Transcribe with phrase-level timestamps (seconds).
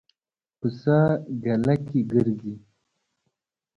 [0.59, 0.99] پسه
[1.43, 2.55] ګله کې ګرځي.